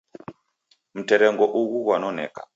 Mterengo 0.97 1.45
ughu 1.59 1.77
ghwanoneka 1.85 2.41